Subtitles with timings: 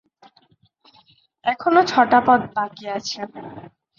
[1.45, 3.19] এখনো ছটা পদ বাকি আছে।